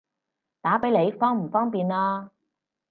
[0.61, 2.31] 打畀你方唔方便啊？